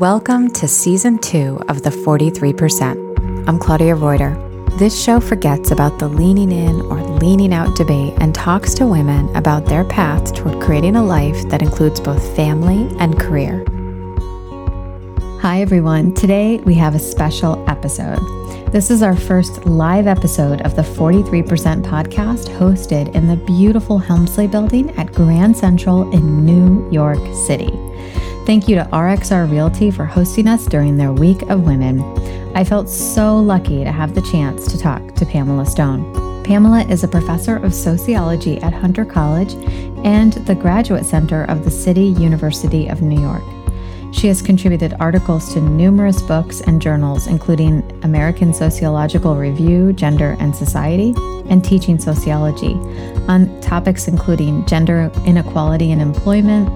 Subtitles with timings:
[0.00, 3.48] Welcome to season two of The 43%.
[3.48, 4.34] I'm Claudia Reuter.
[4.72, 9.34] This show forgets about the leaning in or leaning out debate and talks to women
[9.34, 13.64] about their path toward creating a life that includes both family and career.
[15.40, 16.12] Hi, everyone.
[16.12, 18.20] Today we have a special episode.
[18.70, 24.46] This is our first live episode of the 43% podcast hosted in the beautiful Helmsley
[24.46, 27.75] building at Grand Central in New York City.
[28.46, 32.00] Thank you to RXR Realty for hosting us during their Week of Women.
[32.54, 36.44] I felt so lucky to have the chance to talk to Pamela Stone.
[36.44, 39.54] Pamela is a professor of sociology at Hunter College
[40.04, 43.42] and the Graduate Center of the City University of New York.
[44.16, 50.56] She has contributed articles to numerous books and journals, including American Sociological Review, Gender and
[50.56, 51.14] Society,
[51.50, 52.72] and Teaching Sociology,
[53.28, 56.66] on topics including gender inequality in employment,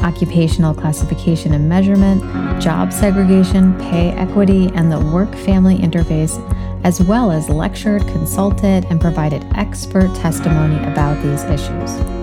[0.00, 2.22] occupational classification and measurement,
[2.62, 6.36] job segregation, pay equity, and the work family interface,
[6.84, 12.19] as well as lectured, consulted, and provided expert testimony about these issues.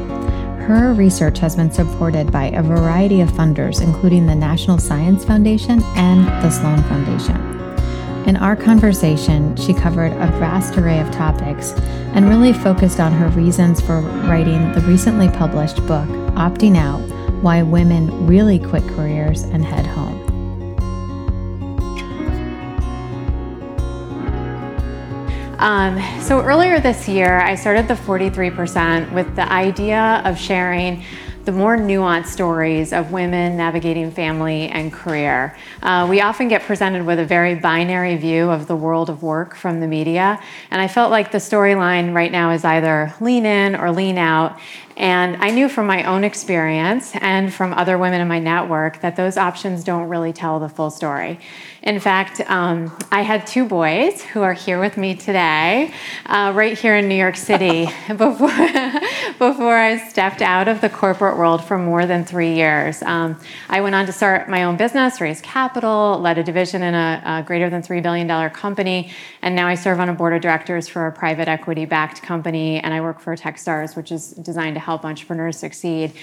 [0.67, 5.81] Her research has been supported by a variety of funders, including the National Science Foundation
[5.95, 7.37] and the Sloan Foundation.
[8.27, 11.71] In our conversation, she covered a vast array of topics
[12.11, 16.99] and really focused on her reasons for writing the recently published book, Opting Out
[17.41, 20.26] Why Women Really Quit Careers and Head Home.
[25.59, 31.03] Um, so earlier this year, I started the 43% with the idea of sharing
[31.45, 35.57] the more nuanced stories of women navigating family and career.
[35.81, 39.55] Uh, we often get presented with a very binary view of the world of work
[39.55, 43.75] from the media, and I felt like the storyline right now is either lean in
[43.75, 44.59] or lean out.
[44.97, 49.15] And I knew from my own experience and from other women in my network that
[49.15, 51.39] those options don't really tell the full story.
[51.83, 55.93] In fact, um, I had two boys who are here with me today,
[56.25, 58.49] uh, right here in New York City, before,
[59.37, 63.03] before I stepped out of the corporate world for more than three years.
[63.03, 66.95] Um, I went on to start my own business, raise capital, led a division in
[66.95, 69.11] a, a greater than $3 billion company,
[69.43, 72.79] and now I serve on a board of directors for a private equity backed company,
[72.79, 76.13] and I work for Techstars, which is designed to help entrepreneurs succeed.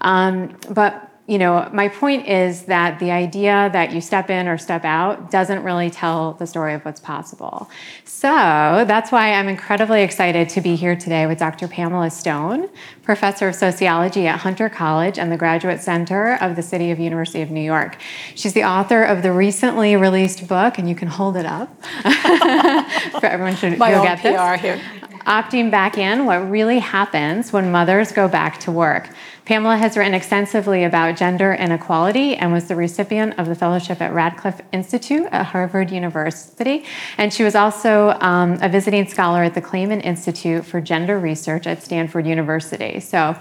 [0.00, 4.58] Um, but you know, my point is that the idea that you step in or
[4.58, 7.70] step out doesn't really tell the story of what's possible.
[8.04, 11.66] So that's why I'm incredibly excited to be here today with Dr.
[11.66, 12.68] Pamela Stone,
[13.02, 17.40] professor of sociology at Hunter College and the Graduate Center of the City of University
[17.40, 17.96] of New York.
[18.34, 21.70] She's the author of the recently released book, and you can hold it up
[23.18, 24.36] for everyone to My own get this.
[24.36, 24.80] PR here.
[25.26, 29.08] Opting back in, what really happens when mothers go back to work.
[29.46, 34.12] Pamela has written extensively about gender inequality and was the recipient of the fellowship at
[34.12, 36.84] Radcliffe Institute at Harvard University.
[37.18, 41.66] And she was also um, a visiting scholar at the Clayman Institute for Gender Research
[41.66, 43.00] at Stanford University.
[43.00, 43.36] So,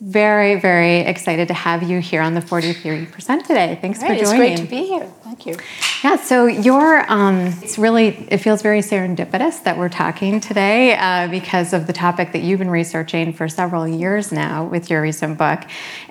[0.00, 3.78] very, very excited to have you here on the 43% today.
[3.80, 4.24] Thanks Right, for joining.
[4.24, 5.06] it's great to be here.
[5.22, 5.56] Thank you.
[6.04, 11.28] Yeah, so you're, um, it's really, it feels very serendipitous that we're talking today uh,
[11.28, 15.38] because of the topic that you've been researching for several years now with your recent
[15.38, 15.60] book.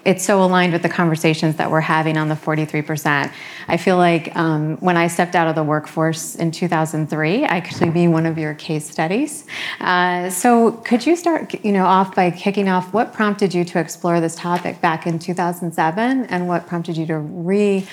[0.04, 3.32] It's so aligned with the conversations that we're having on the 43%.
[3.68, 7.94] I feel like um, when I stepped out of the workforce in 2003, I could
[7.94, 9.46] be one of your case studies.
[9.80, 13.78] Uh, so could you start, you know, off by kicking off what prompted you to
[13.80, 17.88] explore this topic back in 2007 and what prompted you to re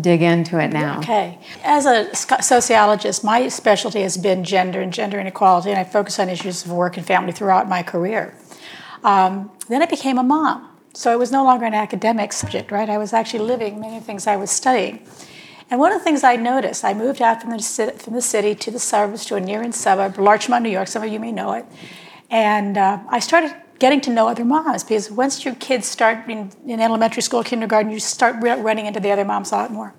[0.00, 0.98] dig into it now?
[0.98, 1.38] Okay.
[1.64, 6.28] As a sociologist, my specialty has been gender and gender inequality, and I focus on
[6.28, 8.34] issues of work and family throughout my career.
[9.04, 12.88] Um, then I became a mom, so it was no longer an academic subject, right?
[12.88, 15.06] I was actually living many things I was studying.
[15.70, 18.22] And one of the things I noticed, I moved out from the, ci- from the
[18.22, 20.86] city to the suburbs to a near-in suburb, Larchmont, New York.
[20.86, 21.66] Some of you may know it.
[22.30, 26.50] And uh, I started getting to know other moms because once your kids start in,
[26.66, 29.94] in elementary school, kindergarten, you start re- running into the other moms a lot more.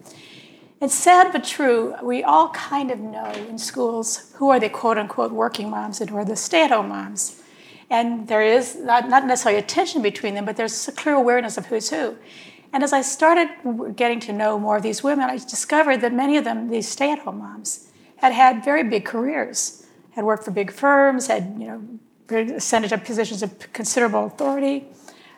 [0.79, 1.95] It's sad but true.
[2.03, 6.09] We all kind of know in schools who are the quote unquote working moms and
[6.09, 7.41] who are the stay at home moms.
[7.89, 11.57] And there is not, not necessarily a tension between them, but there's a clear awareness
[11.57, 12.17] of who's who.
[12.73, 13.49] And as I started
[13.95, 17.11] getting to know more of these women, I discovered that many of them, these stay
[17.11, 21.67] at home moms, had had very big careers, had worked for big firms, had you
[21.67, 21.99] know
[22.31, 24.85] ascended to positions of considerable authority.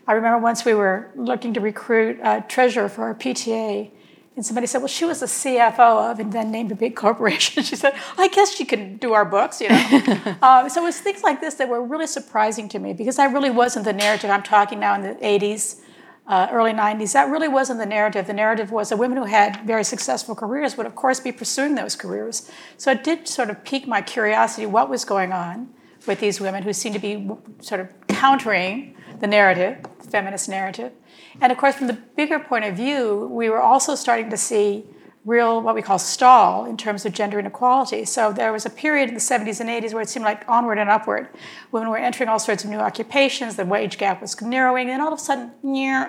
[0.08, 3.92] I remember once we were looking to recruit a treasurer for our PTA,
[4.36, 7.62] and somebody said, "Well, she was the CFO of," and then named a big corporation.
[7.62, 10.36] she said, "I guess she could do our books," you know.
[10.42, 13.26] uh, so it was things like this that were really surprising to me because I
[13.26, 15.82] really wasn't the narrative I'm talking now in the '80s.
[16.30, 18.28] uh, early 90s, that really wasn't the narrative.
[18.28, 21.74] The narrative was that women who had very successful careers would, of course, be pursuing
[21.74, 22.50] those careers.
[22.78, 25.70] So it did sort of pique my curiosity what was going on
[26.10, 27.30] with these women who seem to be
[27.62, 30.92] sort of countering the narrative, the feminist narrative.
[31.40, 34.84] And of course, from the bigger point of view, we were also starting to see
[35.26, 38.06] real what we call stall in terms of gender inequality.
[38.06, 40.80] So there was a period in the 70s and 80s where it seemed like onward
[40.80, 41.28] and upward.
[41.72, 45.14] Women were entering all sorts of new occupations, the wage gap was narrowing, and all
[45.14, 45.52] of a sudden,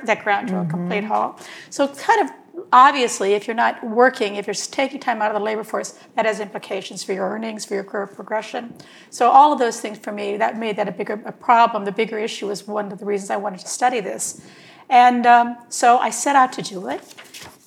[0.04, 1.46] that ground to a complete halt.
[1.68, 2.30] So kind of
[2.72, 6.26] obviously, if you're not working, if you're taking time out of the labor force, that
[6.26, 8.74] has implications for your earnings, for your career progression.
[9.10, 11.84] So all of those things for me, that made that a bigger a problem.
[11.84, 14.44] The bigger issue was one of the reasons I wanted to study this.
[14.88, 17.02] And um, so I set out to do it.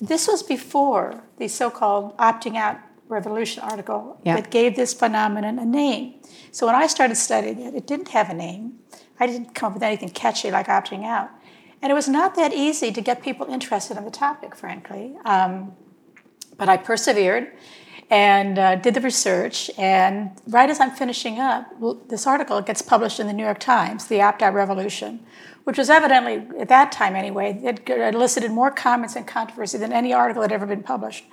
[0.00, 4.36] This was before the so called opting out revolution article yeah.
[4.36, 6.14] that gave this phenomenon a name.
[6.50, 8.78] So when I started studying it, it didn't have a name.
[9.18, 11.30] I didn't come up with anything catchy like opting out.
[11.84, 15.16] And it was not that easy to get people interested in the topic, frankly.
[15.26, 15.74] Um,
[16.56, 17.52] but I persevered
[18.08, 19.70] and uh, did the research.
[19.76, 21.66] And right as I'm finishing up,
[22.08, 25.26] this article gets published in the New York Times, The Opt Out Revolution,
[25.64, 30.14] which was evidently, at that time anyway, it elicited more comments and controversy than any
[30.14, 31.26] article that had ever been published.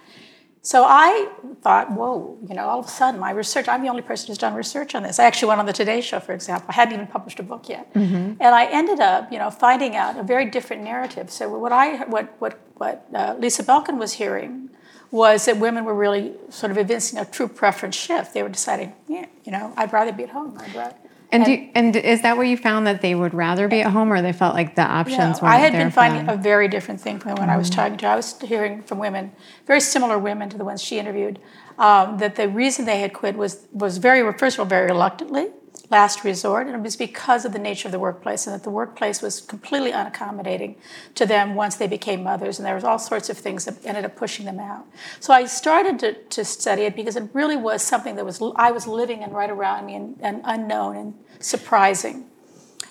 [0.64, 1.28] So I
[1.64, 4.38] thought, whoa, you know, all of a sudden my research, I'm the only person who's
[4.38, 5.18] done research on this.
[5.18, 6.68] I actually went on the Today Show, for example.
[6.70, 7.92] I hadn't even published a book yet.
[7.96, 8.40] Mm-hmm.
[8.40, 11.32] And I ended up, you know, finding out a very different narrative.
[11.32, 14.70] So what I, what, what, what uh, Lisa Belkin was hearing
[15.10, 18.34] was that women were really sort of evincing a true preference shift.
[18.34, 20.58] They were deciding, yeah, you know, I'd rather be at home.
[20.60, 20.96] I'd rather,
[21.32, 23.92] and, and, do, and is that where you found that they would rather be at
[23.92, 26.68] home, or they felt like the options no, weren't I had been finding a very
[26.68, 27.52] different thing from when mm-hmm.
[27.52, 27.80] I was mm-hmm.
[27.80, 28.08] talking to.
[28.08, 29.32] I was hearing from women,
[29.66, 31.40] very similar women to the ones she interviewed,
[31.78, 35.48] um, that the reason they had quit was was very first of all very reluctantly,
[35.92, 38.70] last resort, and it was because of the nature of the workplace, and that the
[38.70, 40.76] workplace was completely unaccommodating
[41.16, 44.06] to them once they became mothers, and there was all sorts of things that ended
[44.06, 44.86] up pushing them out.
[45.20, 48.72] So I started to, to study it because it really was something that was I
[48.72, 52.26] was living in right around me and, and unknown and surprising.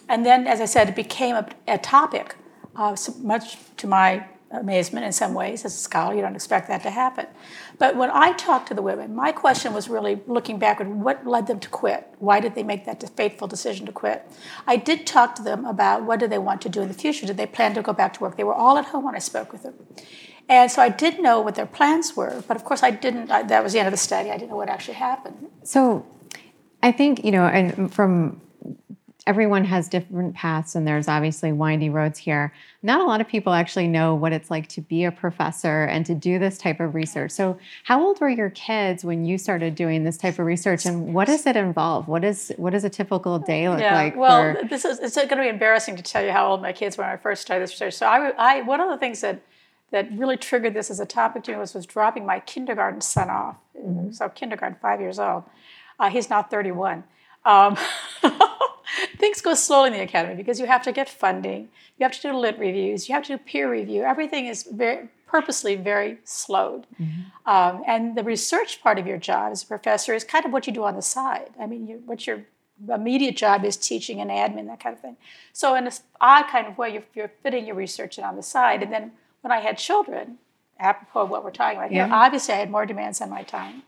[0.09, 2.37] And then, as I said, it became a, a topic,
[2.77, 5.65] uh, much to my amazement in some ways.
[5.65, 7.27] As a scholar, you don't expect that to happen.
[7.79, 11.47] But when I talked to the women, my question was really looking backward what led
[11.47, 12.09] them to quit?
[12.19, 14.29] Why did they make that fateful decision to quit?
[14.67, 17.27] I did talk to them about what do they want to do in the future?
[17.27, 18.37] Did they plan to go back to work?
[18.37, 19.75] They were all at home when I spoke with them.
[20.49, 23.45] And so I did know what their plans were, but of course I didn't, I,
[23.45, 24.31] that was the end of the study.
[24.31, 25.49] I didn't know what actually happened.
[25.63, 26.05] So
[26.83, 28.41] I think, you know, and from
[29.31, 32.53] everyone has different paths and there's obviously windy roads here.
[32.83, 36.05] Not a lot of people actually know what it's like to be a professor and
[36.07, 37.31] to do this type of research.
[37.31, 41.15] So, how old were your kids when you started doing this type of research and
[41.15, 42.09] what does it involve?
[42.09, 44.17] What is what does a typical day look yeah, like?
[44.17, 44.67] Well, for...
[44.67, 47.05] this is it's going to be embarrassing to tell you how old my kids were
[47.05, 47.95] when I first started this research.
[47.95, 49.41] So, I, I one of the things that
[49.93, 53.31] that really triggered this as a topic to me was was dropping my kindergarten son
[53.31, 53.55] off.
[53.79, 54.11] Mm-hmm.
[54.11, 55.45] So kindergarten, five years old.
[56.01, 57.05] Uh, he's now 31.
[57.45, 57.77] Um,
[59.21, 61.69] things go slowly in the academy because you have to get funding,
[61.99, 64.03] you have to do lit reviews, you have to do peer review.
[64.03, 66.87] Everything is very purposely very slowed.
[67.01, 67.49] Mm-hmm.
[67.49, 70.67] Um, and the research part of your job as a professor is kind of what
[70.67, 71.51] you do on the side.
[71.61, 72.45] I mean, you, what your
[72.93, 75.17] immediate job is teaching and admin, that kind of thing.
[75.53, 78.43] So in this odd kind of way, you're, you're fitting your research in on the
[78.43, 78.83] side.
[78.83, 79.13] And then
[79.43, 80.39] when I had children,
[80.81, 82.07] apropos of what we're talking about yeah.
[82.07, 83.83] here, obviously I had more demands on my time.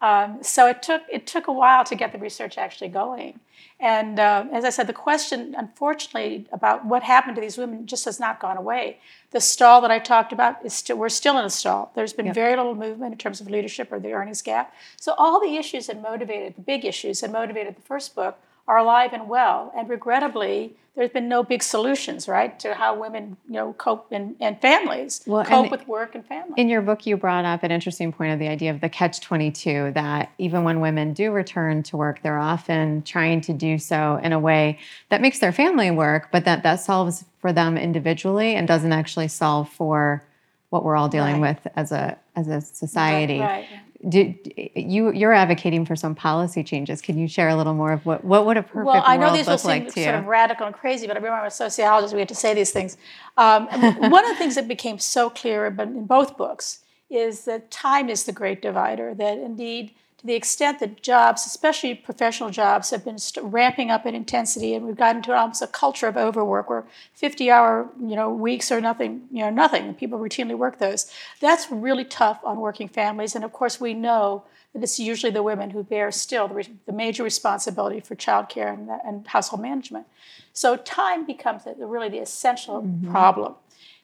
[0.00, 3.40] Um, so it took it took a while to get the research actually going.
[3.80, 8.04] And uh, as I said, the question, unfortunately, about what happened to these women just
[8.06, 8.98] has not gone away.
[9.30, 11.92] The stall that I talked about is still we're still in a stall.
[11.94, 12.34] There's been yep.
[12.34, 14.74] very little movement in terms of leadership or the earnings gap.
[14.96, 18.38] So all the issues that motivated the big issues that motivated the first book
[18.68, 19.72] are alive and well.
[19.74, 24.36] And regrettably, there's been no big solutions, right, to how women, you know, cope and,
[24.40, 26.54] and families well, cope and with work and family.
[26.56, 29.20] In your book, you brought up an interesting point of the idea of the catch
[29.20, 34.20] 22 that even when women do return to work, they're often trying to do so
[34.22, 38.56] in a way that makes their family work, but that that solves for them individually
[38.56, 40.24] and doesn't actually solve for
[40.70, 41.62] what we're all dealing right.
[41.64, 43.38] with as a as a society.
[43.38, 44.34] Right, right do,
[44.74, 47.00] you you're advocating for some policy changes.
[47.00, 49.32] Can you share a little more of what what would a perfect well, I know
[49.32, 52.28] these will seem sort of radical and crazy, but I remember as sociologists we had
[52.28, 52.96] to say these things.
[53.36, 53.66] Um,
[54.10, 58.08] one of the things that became so clear, but in both books, is that time
[58.08, 59.14] is the great divider.
[59.14, 64.04] That indeed to the extent that jobs, especially professional jobs, have been st- ramping up
[64.04, 66.84] in intensity, and we've gotten to almost a culture of overwork where
[67.20, 69.94] 50-hour, you know, weeks are nothing, you know, nothing.
[69.94, 71.10] People routinely work those.
[71.40, 74.42] That's really tough on working families, and of course, we know
[74.74, 78.72] that it's usually the women who bear still the, re- the major responsibility for childcare
[78.72, 80.06] and, and household management.
[80.52, 83.10] So time becomes the, really the essential mm-hmm.
[83.10, 83.54] problem.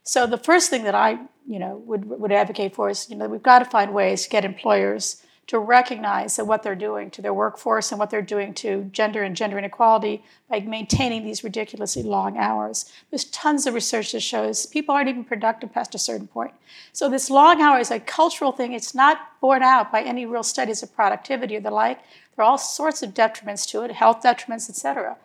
[0.05, 3.27] So the first thing that I, you know, would would advocate for is, you know,
[3.27, 7.23] we've got to find ways to get employers to recognize that what they're doing to
[7.23, 12.03] their workforce and what they're doing to gender and gender inequality by maintaining these ridiculously
[12.03, 12.91] long hours.
[13.11, 16.55] There's tons of research that shows people aren't even productive past a certain point.
[16.93, 18.73] So this long hour is a cultural thing.
[18.73, 22.01] It's not borne out by any real studies of productivity or the like.
[22.37, 25.17] There are all sorts of detriments to it, health detriments, et cetera.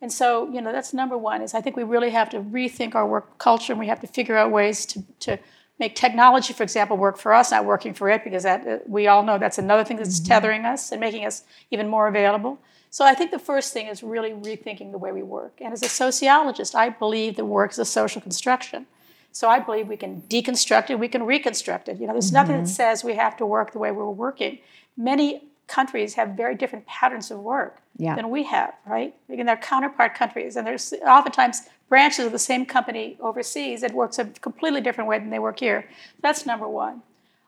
[0.00, 2.94] And so, you know, that's number one is I think we really have to rethink
[2.94, 5.38] our work culture and we have to figure out ways to, to
[5.78, 9.06] make technology, for example, work for us, not working for it, because that uh, we
[9.06, 10.28] all know that's another thing that's mm-hmm.
[10.28, 12.58] tethering us and making us even more available.
[12.90, 15.60] So I think the first thing is really rethinking the way we work.
[15.60, 18.86] And as a sociologist, I believe that work is a social construction.
[19.30, 22.00] So I believe we can deconstruct it, we can reconstruct it.
[22.00, 22.34] You know, there's mm-hmm.
[22.34, 22.72] nothing that mm-hmm.
[22.72, 24.58] says we have to work the way we're working.
[24.96, 28.16] Many countries have very different patterns of work yeah.
[28.16, 29.14] than we have, right?
[29.28, 34.18] In their counterpart countries, and there's oftentimes branches of the same company overseas that works
[34.18, 35.88] a completely different way than they work here.
[36.22, 37.02] That's number one.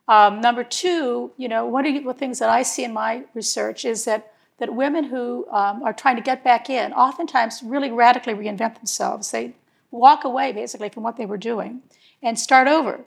[0.09, 3.85] Um, number two, you know, one of the things that I see in my research
[3.85, 8.35] is that that women who um, are trying to get back in oftentimes really radically
[8.35, 9.31] reinvent themselves.
[9.31, 9.55] They
[9.91, 11.81] walk away basically from what they were doing
[12.23, 13.01] and start over.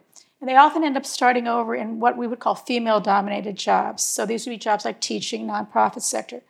[0.44, 4.04] And they often end up starting over in what we would call female dominated jobs.
[4.04, 6.42] So these would be jobs like teaching, nonprofit sector.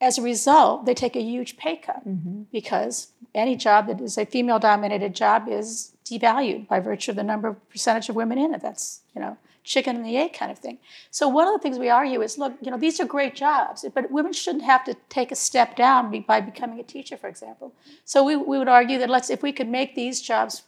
[0.00, 2.42] As a result, they take a huge pay cut mm-hmm.
[2.52, 7.24] because any job that is a female dominated job is devalued by virtue of the
[7.24, 8.62] number of percentage of women in it.
[8.62, 10.78] That's, you know, chicken and the egg kind of thing.
[11.10, 13.84] So one of the things we argue is, look, you know, these are great jobs,
[13.92, 17.74] but women shouldn't have to take a step down by becoming a teacher, for example.
[18.04, 20.62] So we, we would argue that let's, if we could make these jobs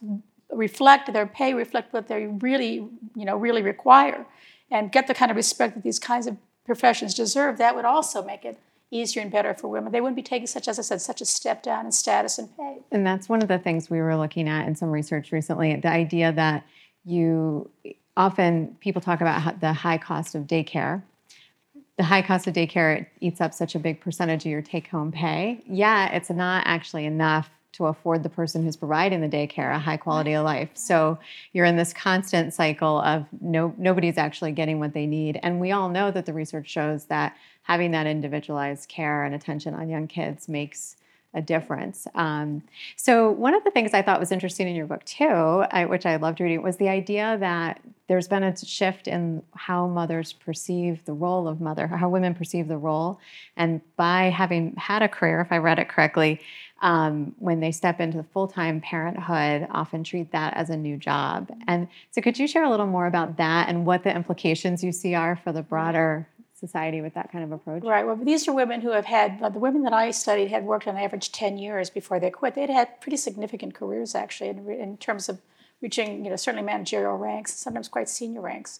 [0.55, 4.25] reflect their pay, reflect what they really, you know, really require,
[4.71, 8.23] and get the kind of respect that these kinds of professions deserve, that would also
[8.23, 8.57] make it
[8.91, 9.91] easier and better for women.
[9.91, 12.55] They wouldn't be taking such, as I said, such a step down in status and
[12.55, 12.77] pay.
[12.91, 15.75] And that's one of the things we were looking at in some research recently.
[15.75, 16.65] The idea that
[17.03, 17.69] you
[18.17, 21.03] often people talk about the high cost of daycare.
[21.97, 24.87] The high cost of daycare it eats up such a big percentage of your take
[24.87, 25.63] home pay.
[25.67, 29.97] Yeah, it's not actually enough to afford the person who's providing the daycare a high
[29.97, 30.69] quality of life.
[30.73, 31.17] So
[31.53, 35.39] you're in this constant cycle of no nobody's actually getting what they need.
[35.43, 39.73] And we all know that the research shows that having that individualized care and attention
[39.73, 40.95] on young kids makes
[41.35, 42.07] a difference.
[42.15, 42.63] Um,
[42.95, 45.25] so one of the things I thought was interesting in your book too,
[45.69, 49.87] I, which I loved reading, was the idea that there's been a shift in how
[49.87, 53.19] mothers perceive the role of mother, how women perceive the role,
[53.57, 56.39] and by having had a career, if I read it correctly,
[56.81, 60.97] um, when they step into the full time parenthood, often treat that as a new
[60.97, 61.49] job.
[61.67, 64.91] And so, could you share a little more about that and what the implications you
[64.91, 67.83] see are for the broader society with that kind of approach?
[67.83, 68.05] Right.
[68.05, 70.97] Well, these are women who have had, the women that I studied had worked on
[70.97, 72.55] average 10 years before they quit.
[72.55, 75.41] They'd had pretty significant careers, actually, in, in terms of
[75.81, 78.79] reaching, you know, certainly managerial ranks, sometimes quite senior ranks.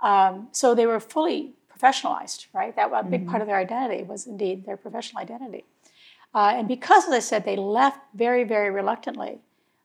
[0.00, 2.74] Um, so they were fully professionalized, right?
[2.76, 3.30] That a big mm-hmm.
[3.30, 5.64] part of their identity was indeed their professional identity.
[6.34, 9.38] Uh, and because, as I said, they left very, very reluctantly,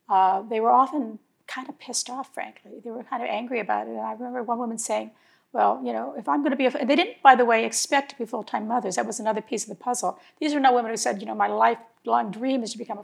[0.10, 2.72] uh, they were often kind of pissed off, frankly.
[2.84, 3.92] They were kind of angry about it.
[3.92, 5.12] And I remember one woman saying,
[5.54, 8.12] well, you know, if I'm going to be, a, they didn't, by the way, expect
[8.12, 8.96] to be full-time mothers.
[8.96, 10.18] That was another piece of the puzzle.
[10.40, 13.04] These were not women who said, you know, my lifelong dream is to become a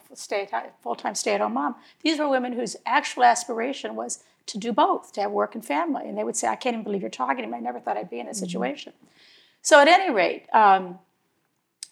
[0.82, 1.76] full-time stay-at-home mom.
[2.04, 6.08] These were women whose actual aspiration was to do both, to have work and family.
[6.08, 7.58] And they would say, I can't even believe you're talking to me.
[7.58, 8.46] I never thought I'd be in this mm-hmm.
[8.46, 8.94] situation.
[9.62, 11.00] So at any rate, um,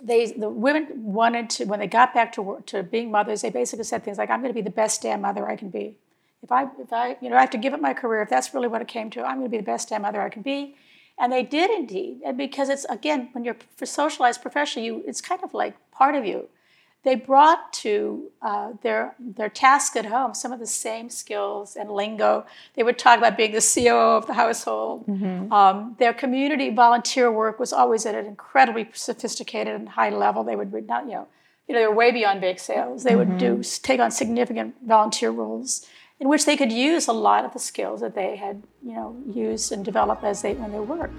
[0.01, 3.49] they the women wanted to when they got back to work, to being mothers they
[3.49, 5.97] basically said things like i'm going to be the best damn mother i can be.
[6.43, 8.53] If i if i you know i have to give up my career if that's
[8.53, 10.41] really what it came to i'm going to be the best damn mother i can
[10.41, 10.75] be.
[11.17, 12.19] And they did indeed.
[12.25, 16.25] And because it's again when you're socialized professionally you it's kind of like part of
[16.25, 16.49] you
[17.05, 21.89] they brought to uh, their their task at home some of the same skills and
[21.89, 22.45] lingo.
[22.73, 25.05] They would talk about being the COO of the household.
[25.05, 25.53] Mm-hmm.
[25.53, 30.43] Um, their community volunteer work was always at an incredibly sophisticated and high level.
[30.43, 31.27] They would not you know
[31.67, 33.03] you know they were way beyond bake sales.
[33.03, 33.31] They mm-hmm.
[33.31, 35.85] would do take on significant volunteer roles
[36.19, 39.15] in which they could use a lot of the skills that they had you know
[39.31, 41.13] used and developed as they when they worked.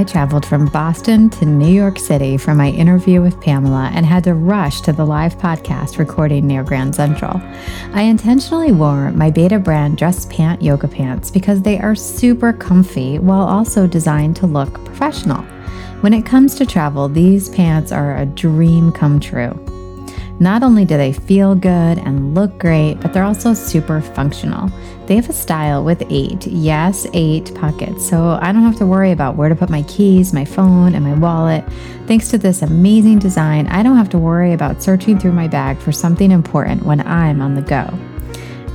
[0.00, 4.24] I traveled from Boston to New York City for my interview with Pamela and had
[4.24, 7.38] to rush to the live podcast recording near Grand Central.
[7.92, 13.46] I intentionally wore my Betabrand dress pant yoga pants because they are super comfy while
[13.46, 15.42] also designed to look professional.
[16.00, 19.52] When it comes to travel, these pants are a dream come true.
[20.40, 24.70] Not only do they feel good and look great, but they're also super functional.
[25.04, 29.12] They have a style with eight, yes, eight pockets, so I don't have to worry
[29.12, 31.62] about where to put my keys, my phone, and my wallet.
[32.06, 35.76] Thanks to this amazing design, I don't have to worry about searching through my bag
[35.76, 37.86] for something important when I'm on the go.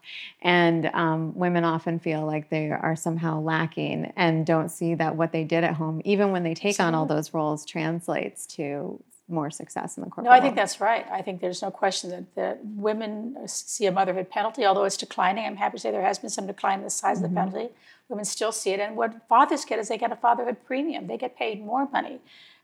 [0.41, 5.32] And um, women often feel like they are somehow lacking and don't see that what
[5.32, 9.52] they did at home, even when they take on all those roles, translates to more
[9.52, 10.26] success in the corporate.
[10.26, 10.58] No, I think world.
[10.58, 11.06] that's right.
[11.12, 15.46] I think there's no question that, that women see a motherhood penalty, although it's declining.
[15.46, 17.26] I'm happy to say there has been some decline in the size mm-hmm.
[17.26, 17.52] of the mm-hmm.
[17.52, 17.74] penalty.
[18.08, 18.80] Women still see it.
[18.80, 21.08] And what fathers get is they get a fatherhood premium.
[21.08, 22.20] They get paid more money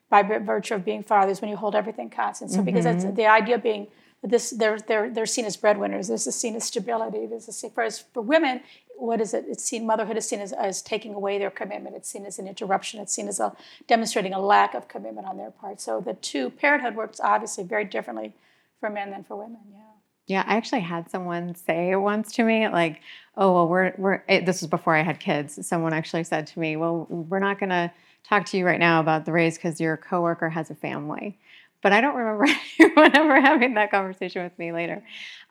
[0.10, 2.52] by virtue of being fathers when you hold everything constant.
[2.52, 2.66] So, mm-hmm.
[2.66, 3.88] because that's the idea being
[4.24, 6.08] this, they're, they're, they're seen as breadwinners.
[6.08, 7.26] This is seen as stability.
[7.26, 8.62] This is for, for women,
[8.98, 9.46] what is it?
[9.48, 11.96] It's seen motherhood is seen as, as taking away their commitment.
[11.96, 13.00] It's seen as an interruption.
[13.00, 13.54] It's seen as a
[13.88, 15.82] demonstrating a lack of commitment on their part.
[15.82, 18.34] So the two parenthood works obviously very differently
[18.80, 19.60] for men than for women.
[19.72, 19.80] Yeah.
[20.28, 23.00] Yeah, I actually had someone say once to me, like,
[23.38, 25.68] "Oh, well, we're we're." It, this was before I had kids.
[25.68, 27.92] Someone actually said to me, "Well, we're not going to
[28.24, 31.38] talk to you right now about the raise because your coworker has a family."
[31.84, 32.48] But I don't remember
[32.80, 35.04] anyone ever having that conversation with me later.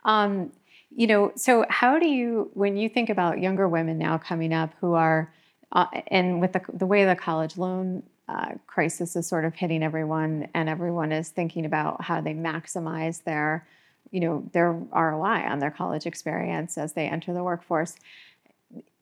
[0.05, 0.51] Um,
[0.97, 4.73] you know, so how do you, when you think about younger women now coming up
[4.81, 5.33] who are,
[5.73, 9.83] uh, and with the, the way the college loan uh, crisis is sort of hitting
[9.83, 13.67] everyone, and everyone is thinking about how they maximize their,
[14.11, 17.97] you know, their ROI on their college experience as they enter the workforce.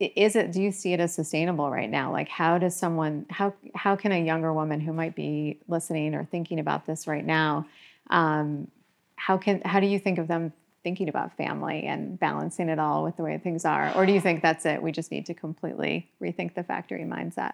[0.00, 0.52] Is it?
[0.52, 2.10] Do you see it as sustainable right now?
[2.10, 6.24] Like, how does someone, how how can a younger woman who might be listening or
[6.24, 7.66] thinking about this right now,
[8.10, 8.68] um,
[9.16, 10.52] how can how do you think of them
[10.82, 13.92] thinking about family and balancing it all with the way things are?
[13.96, 14.82] Or do you think that's it?
[14.82, 17.52] We just need to completely rethink the factory mindset?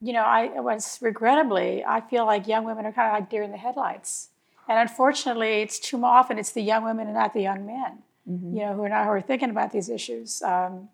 [0.00, 3.42] You know, I was regrettably, I feel like young women are kind of like deer
[3.42, 4.28] in the headlights.
[4.68, 8.56] And unfortunately, it's too often it's the young women and not the young men, mm-hmm.
[8.56, 10.42] you know, who are not who are thinking about these issues.
[10.42, 10.88] Um,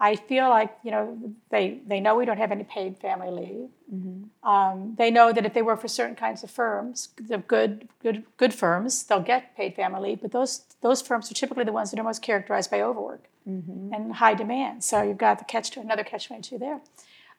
[0.00, 3.68] I feel like you know they they know we don't have any paid family leave.
[3.92, 4.48] Mm-hmm.
[4.48, 8.24] Um, they know that if they work for certain kinds of firms, the good good
[8.36, 10.22] good firms, they'll get paid family leave.
[10.22, 13.92] But those those firms are typically the ones that are most characterized by overwork mm-hmm.
[13.92, 14.84] and high demand.
[14.84, 16.80] So you've got the catch to another catch twenty two there.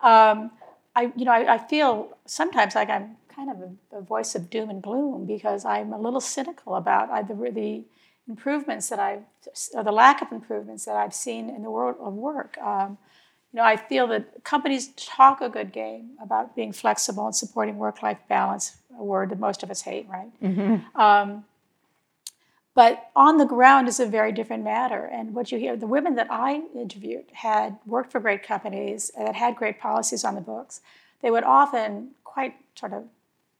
[0.02, 0.52] Um,
[0.96, 4.50] I you know I, I, feel sometimes like I'm kind of a, a, voice of
[4.50, 7.84] doom and gloom because I'm a little cynical about either the
[8.30, 9.24] improvements that I've,
[9.74, 12.58] or the lack of improvements that I've seen in the world of work.
[12.60, 12.98] Um,
[13.52, 17.78] you know, I feel that companies talk a good game about being flexible and supporting
[17.78, 20.32] work-life balance, a word that most of us hate, right?
[20.42, 21.00] Mm-hmm.
[21.00, 21.46] Um,
[22.76, 25.04] but on the ground is a very different matter.
[25.04, 29.36] And what you hear, the women that I interviewed had worked for great companies that
[29.36, 30.82] had great policies on the books.
[31.22, 33.04] They would often quite sort of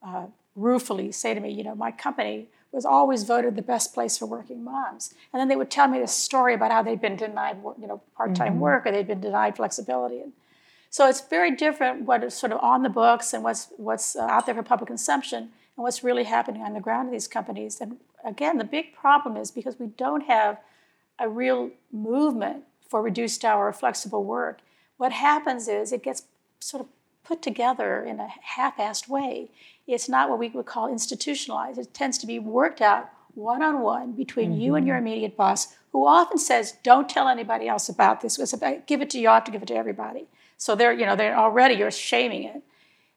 [0.06, 4.18] uh, ruefully say to me, you know, my company was always voted the best place
[4.18, 5.14] for working moms.
[5.34, 8.02] And then they would tell me this story about how they'd been denied, you know,
[8.16, 8.60] part-time mm-hmm.
[8.60, 10.20] work or they'd been denied flexibility.
[10.20, 10.34] And
[10.90, 14.22] so it's very different what is sort of on the books and what's what's uh,
[14.22, 17.80] out there for public consumption and what's really happening on the ground in these companies.
[17.82, 20.60] And again, the big problem is because we don't have
[21.20, 24.60] a real movement for reduced hour or flexible work.
[24.98, 26.24] What happens is it gets
[26.60, 26.88] sort of
[27.24, 29.50] put together in a half-assed way.
[29.88, 31.80] It's not what we would call institutionalized.
[31.80, 34.62] It tends to be worked out one-on-one between mm-hmm.
[34.62, 35.08] you and your mm-hmm.
[35.08, 38.38] immediate boss, who often says, "Don't tell anybody else about this.
[38.38, 39.30] It's about, give it to you.
[39.30, 40.28] I have to give it to everybody."
[40.58, 42.62] So they're, you know, they're already you're shaming it.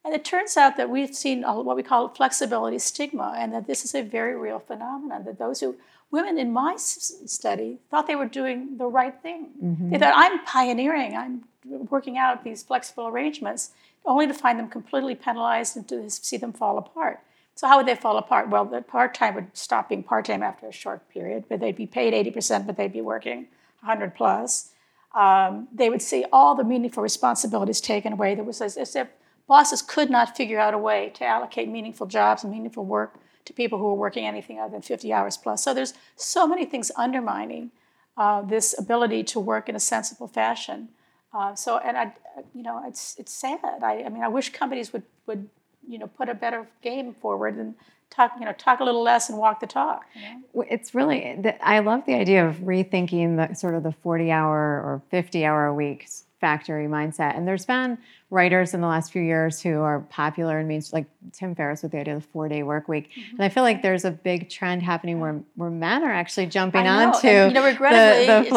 [0.05, 3.85] And it turns out that we've seen what we call flexibility stigma, and that this
[3.85, 5.25] is a very real phenomenon.
[5.25, 5.77] That those who
[6.11, 9.49] women in my study thought they were doing the right thing.
[9.63, 9.91] Mm-hmm.
[9.91, 13.71] They thought, I'm pioneering, I'm working out these flexible arrangements
[14.05, 17.21] only to find them completely penalized and to see them fall apart.
[17.55, 18.49] So how would they fall apart?
[18.49, 22.15] Well, the part-time would stop being part-time after a short period, but they'd be paid
[22.15, 23.49] 80%, but they'd be working
[23.81, 24.71] 100 plus.
[25.15, 28.35] Um, they would see all the meaningful responsibilities taken away.
[28.35, 29.09] There was as, as if
[29.47, 33.53] bosses could not figure out a way to allocate meaningful jobs and meaningful work to
[33.53, 35.63] people who are working anything other than 50 hours plus.
[35.63, 37.71] So there's so many things undermining
[38.17, 40.89] uh, this ability to work in a sensible fashion.
[41.35, 42.13] Uh, so, and I,
[42.55, 43.83] you know, it's it's sad.
[43.83, 45.49] I, I mean, I wish companies would would
[45.87, 47.75] you know put a better game forward and
[48.11, 50.05] talk you know talk a little less and walk the talk
[50.69, 55.03] it's really i love the idea of rethinking the sort of the 40 hour or
[55.11, 56.09] 50 hour a week
[56.43, 57.97] factory mindset and there's been
[58.31, 61.93] writers in the last few years who are popular and means like tim ferriss with
[61.93, 63.37] the idea of the four day work week mm-hmm.
[63.37, 66.87] and i feel like there's a big trend happening where where men are actually jumping
[66.87, 68.51] onto and, you know regrettably the, the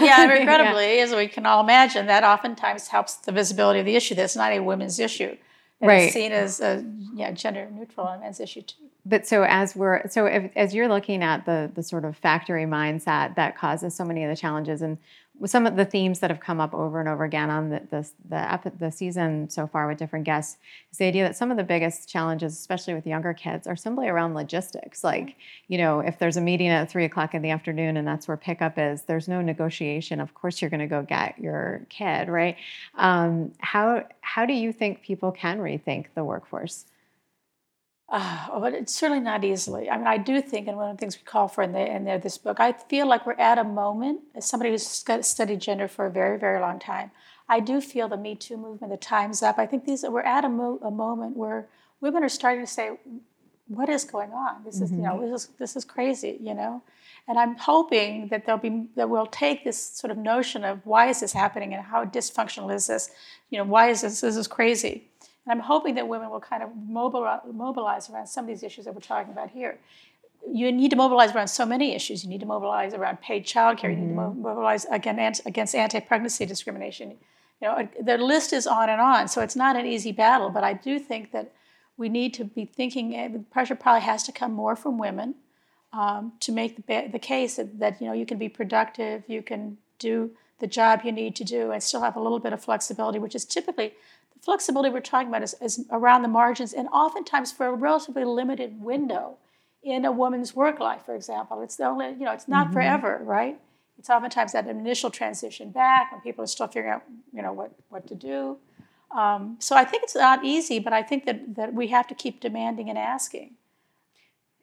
[0.04, 1.02] yeah regrettably yeah.
[1.04, 4.50] as we can all imagine that oftentimes helps the visibility of the issue that's not
[4.50, 5.36] a women's issue
[5.80, 6.12] right.
[6.12, 8.74] seen as a yeah, gender neutral and men's issue too.
[9.06, 12.64] But so as we're so if, as you're looking at the the sort of factory
[12.64, 14.98] mindset that causes so many of the challenges and
[15.46, 18.08] some of the themes that have come up over and over again on the the,
[18.28, 20.58] the, the season so far with different guests
[20.90, 24.08] is the idea that some of the biggest challenges, especially with younger kids, are simply
[24.08, 25.04] around logistics.
[25.04, 25.36] Like,
[25.68, 28.36] you know, if there's a meeting at three o'clock in the afternoon and that's where
[28.36, 30.20] pickup is, there's no negotiation.
[30.20, 32.56] Of course, you're going to go get your kid, right?
[32.96, 36.86] Um, how how do you think people can rethink the workforce?
[38.10, 39.90] Uh, but it's certainly not easily.
[39.90, 41.94] I mean, I do think, and one of the things we call for in, the,
[41.94, 45.60] in the, this book, I feel like we're at a moment, as somebody who's studied
[45.60, 47.10] gender for a very, very long time,
[47.50, 49.58] I do feel the Me Too movement, the time's up.
[49.58, 51.68] I think these we're at a, mo- a moment where
[52.00, 52.98] women are starting to say,
[53.68, 54.64] "What is going on?
[54.64, 55.00] This is, mm-hmm.
[55.00, 55.32] you know, mm-hmm.
[55.32, 56.82] this is this is crazy," you know.
[57.26, 61.08] And I'm hoping that there'll be that we'll take this sort of notion of why
[61.08, 63.10] is this happening and how dysfunctional is this,
[63.48, 65.08] you know, why is this this is crazy
[65.48, 68.94] and I'm hoping that women will kind of mobilize around some of these issues that
[68.94, 69.78] we're talking about here.
[70.46, 72.22] You need to mobilize around so many issues.
[72.22, 73.84] You need to mobilize around paid childcare.
[73.84, 73.90] Mm-hmm.
[73.90, 74.42] You need to mm-hmm.
[74.42, 77.16] mobilize against, against anti-pregnancy discrimination.
[77.62, 79.26] You know, the list is on and on.
[79.28, 80.50] So it's not an easy battle.
[80.50, 81.50] But I do think that
[81.96, 83.16] we need to be thinking.
[83.16, 85.34] Eh, the pressure probably has to come more from women
[85.94, 89.40] um, to make the, the case that, that you know you can be productive, you
[89.40, 90.30] can do
[90.60, 93.34] the job you need to do, and still have a little bit of flexibility, which
[93.34, 93.94] is typically
[94.42, 98.80] flexibility we're talking about is, is around the margins and oftentimes for a relatively limited
[98.80, 99.36] window
[99.82, 101.62] in a woman's work life, for example.
[101.62, 102.74] It's the only, you know, it's not mm-hmm.
[102.74, 103.58] forever, right?
[103.98, 107.72] It's oftentimes that initial transition back when people are still figuring out, you know, what,
[107.88, 108.58] what to do.
[109.10, 112.14] Um, so I think it's not easy, but I think that, that we have to
[112.14, 113.54] keep demanding and asking.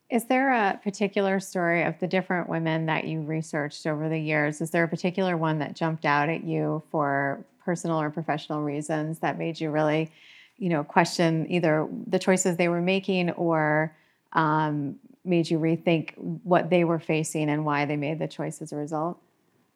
[0.09, 4.61] Is there a particular story of the different women that you researched over the years?
[4.61, 9.19] Is there a particular one that jumped out at you for personal or professional reasons
[9.19, 10.11] that made you really,
[10.57, 13.95] you know, question either the choices they were making or
[14.33, 18.71] um, made you rethink what they were facing and why they made the choice as
[18.71, 19.17] a result?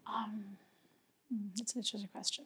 [0.06, 0.44] Um,
[1.58, 2.46] that's an interesting question.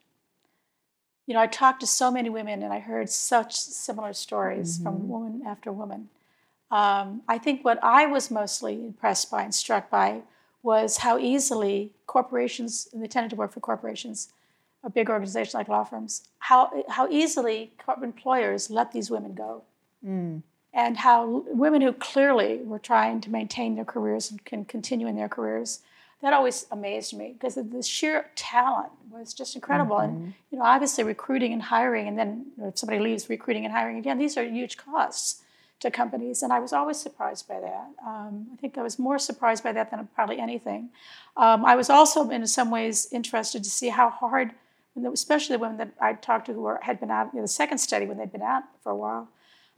[1.26, 4.84] You know, I talked to so many women and I heard such similar stories mm-hmm.
[4.84, 6.10] from woman after woman.
[6.74, 10.22] Um, I think what I was mostly impressed by and struck by
[10.64, 14.34] was how easily corporations, and they tended to work for corporations,
[14.84, 19.62] a big organization like law firms, how, how easily employers let these women go.
[20.04, 20.42] Mm.
[20.74, 25.16] And how women who clearly were trying to maintain their careers and can continue in
[25.16, 25.82] their careers,
[26.24, 29.98] that always amazed me because the sheer talent was just incredible.
[29.98, 30.16] Mm-hmm.
[30.16, 34.00] And you know, obviously recruiting and hiring, and then if somebody leaves, recruiting and hiring
[34.00, 35.43] again, these are huge costs
[35.84, 36.44] to companies.
[36.44, 37.88] And I was always surprised by that.
[38.06, 40.90] Um, I think I was more surprised by that than probably anything.
[41.38, 44.52] Um, I was also, in some ways, interested to see how hard
[45.14, 47.48] especially the women that I talked to who were, had been out, you know, the
[47.48, 49.28] second study when they'd been out for a while,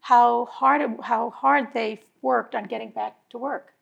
[0.01, 3.73] how hard, it, how hard they worked on getting back to work.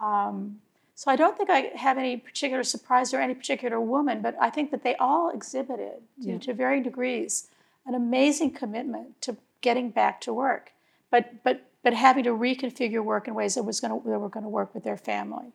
[0.00, 0.60] Um,
[0.94, 4.50] so I don't think I have any particular surprise or any particular woman, but I
[4.50, 6.38] think that they all exhibited, yeah.
[6.38, 7.48] to varying degrees,
[7.86, 10.72] an amazing commitment to getting back to work,
[11.10, 14.28] but but but having to reconfigure work in ways that was going to that were
[14.28, 15.52] going to work with their family.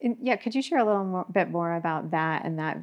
[0.00, 2.78] And yeah, could you share a little more, bit more about that and that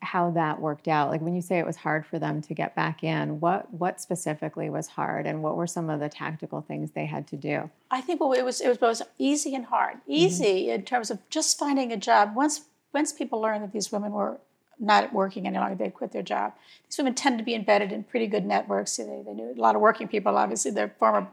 [0.00, 1.10] how that worked out?
[1.10, 4.00] Like when you say it was hard for them to get back in, what what
[4.00, 7.70] specifically was hard, and what were some of the tactical things they had to do?
[7.90, 9.96] I think well, it was it was both easy and hard.
[9.96, 10.12] Mm-hmm.
[10.12, 10.74] Easy mm-hmm.
[10.74, 12.34] in terms of just finding a job.
[12.34, 12.62] Once
[12.94, 14.38] once people learned that these women were
[14.78, 16.52] not working any longer, they'd quit their job.
[16.88, 18.96] These women tend to be embedded in pretty good networks.
[18.96, 20.36] They, they knew a lot of working people.
[20.36, 21.28] Obviously, their former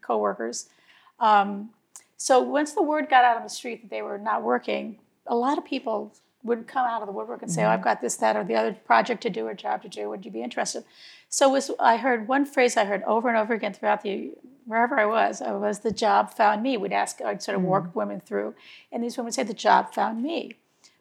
[0.00, 0.68] coworkers.
[1.20, 1.70] Um,
[2.16, 5.34] so once the word got out on the street that they were not working, a
[5.34, 8.16] lot of people would come out of the woodwork and say, "Oh, I've got this,
[8.16, 10.08] that, or the other project to do or job to do.
[10.08, 10.84] Would you be interested?"
[11.28, 14.32] So was I heard one phrase I heard over and over again throughout the
[14.66, 15.40] wherever I was.
[15.42, 16.76] I was the job found me.
[16.76, 18.54] We'd ask, I'd sort of work women through,
[18.92, 20.56] and these women would say, "The job found me."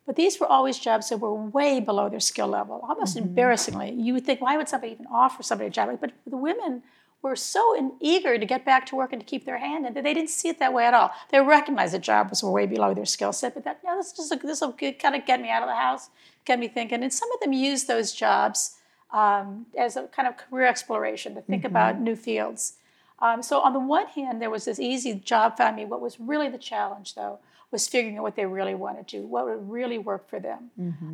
[0.08, 3.92] But these were always jobs that were way below their skill level, almost embarrassingly.
[3.92, 5.96] You would think, why would somebody even offer somebody a job?
[6.00, 6.82] But the women
[7.22, 9.94] were so in, eager to get back to work and to keep their hand in
[9.94, 11.12] that they didn't see it that way at all.
[11.30, 14.42] They recognized the job was way below their skill set, but that, no, this just
[14.42, 16.10] this will kind of get me out of the house,
[16.46, 17.04] get me thinking.
[17.04, 18.78] And some of them used those jobs
[19.12, 22.78] um, as a kind of career exploration to think about new fields.
[23.20, 25.86] Um, so on the one hand, there was this easy job found me.
[25.86, 27.40] What was really the challenge, though,
[27.72, 30.72] was figuring out what they really wanted to, do, what would really work for them.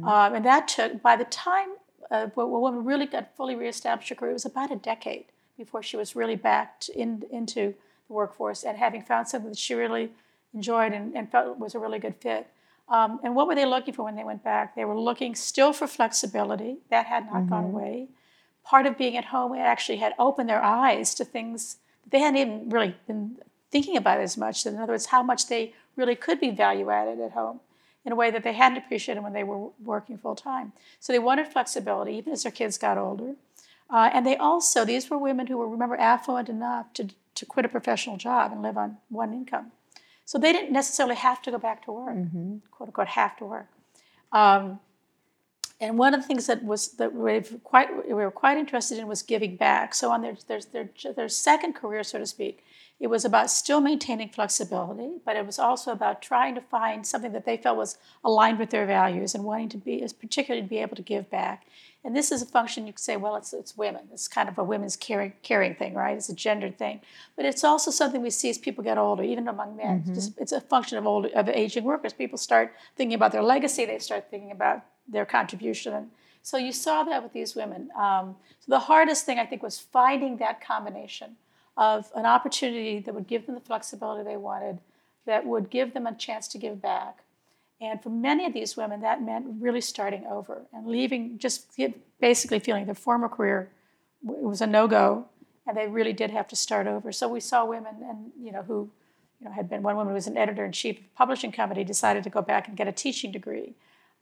[0.07, 1.69] Um, and that took, by the time
[2.11, 5.25] uh, a woman really got fully reestablished her career, it was about a decade
[5.57, 7.73] before she was really back in, into
[8.07, 10.11] the workforce and having found something that she really
[10.53, 12.47] enjoyed and, and felt was a really good fit.
[12.89, 14.75] Um, and what were they looking for when they went back?
[14.75, 16.77] They were looking still for flexibility.
[16.89, 18.09] That had not gone away.
[18.63, 21.77] Part of being at home actually had opened their eyes to things
[22.09, 23.37] they hadn't even really been
[23.71, 24.65] thinking about as much.
[24.65, 27.59] In other words, how much they really could be value added at home
[28.05, 30.73] in a way that they hadn't appreciated when they were working full time.
[30.99, 33.35] So they wanted flexibility, even as their kids got older.
[33.89, 37.65] Uh, and they also, these were women who were, remember, affluent enough to, to quit
[37.65, 39.71] a professional job and live on one income.
[40.25, 42.15] So they didn't necessarily have to go back to work,
[42.71, 43.67] quote unquote, have to work.
[44.31, 44.79] Um,
[45.79, 49.07] and one of the things that was that we've quite we were quite interested in
[49.07, 49.93] was giving back.
[49.93, 52.63] So on their their their, their second career, so to speak,
[52.99, 57.33] it was about still maintaining flexibility, but it was also about trying to find something
[57.33, 60.77] that they felt was aligned with their values and wanting to be, particularly to be
[60.77, 61.65] able to give back.
[62.05, 64.03] And this is a function you could say, well, it's it's women.
[64.11, 66.15] It's kind of a women's caring caring thing, right?
[66.17, 67.01] It's a gendered thing,
[67.35, 70.03] but it's also something we see as people get older, even among men.
[70.07, 72.13] It's, just, it's a function of older of aging workers.
[72.13, 73.85] People start thinking about their legacy.
[73.85, 75.93] They start thinking about their contribution.
[75.93, 77.89] And so you saw that with these women.
[77.97, 81.37] Um, so the hardest thing I think was finding that combination
[81.75, 84.79] of an opportunity that would give them the flexibility they wanted,
[85.25, 87.19] that would give them a chance to give back.
[87.81, 91.77] And for many of these women, that meant really starting over and leaving, just
[92.19, 93.69] basically feeling their former career
[94.25, 95.25] it was a no-go,
[95.67, 97.11] and they really did have to start over.
[97.11, 98.89] So we saw women, and you know, who,
[99.39, 101.51] you know, had been one woman who was an editor in chief of a publishing
[101.51, 103.73] company, decided to go back and get a teaching degree.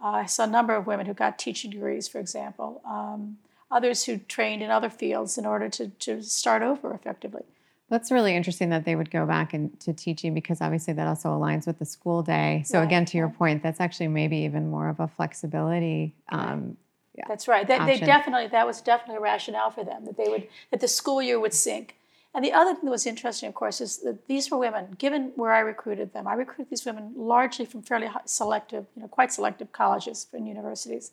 [0.04, 2.82] Uh, I saw a number of women who got teaching degrees, for example.
[2.86, 3.38] Um,
[3.72, 7.44] others who trained in other fields in order to, to start over effectively.
[7.90, 11.68] That's really interesting that they would go back into teaching because obviously that also aligns
[11.68, 12.64] with the school day.
[12.66, 16.16] So Right, again, to your point, that's actually maybe even more of a flexibility.
[16.30, 16.78] Um,
[17.18, 17.26] yeah.
[17.28, 17.68] That's right.
[17.68, 20.88] They, they definitely that was definitely a rationale for them that they would that the
[20.88, 21.98] school year would sync.
[22.34, 24.96] And the other thing that was interesting, of course, is that these were women.
[24.98, 29.10] Given where I recruited them, I recruited these women largely from fairly selective, you know,
[29.10, 31.12] quite selective colleges and universities.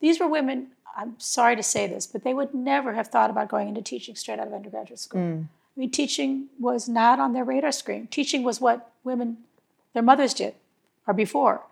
[0.00, 0.68] These were women.
[0.96, 4.14] I'm sorry to say this, but they would never have thought about going into teaching
[4.14, 5.20] straight out of undergraduate school.
[5.20, 5.44] Mm.
[5.76, 8.06] I mean, teaching was not on their radar screen.
[8.06, 9.38] Teaching was what women,
[9.92, 10.54] their mothers did,
[11.06, 11.62] or before.